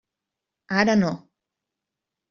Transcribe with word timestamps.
Ara 0.79 0.95
no. 1.03 1.13